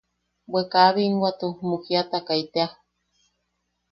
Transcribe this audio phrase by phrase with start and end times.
[0.51, 2.67] Bwe kaa binwatu mukiatakai tea.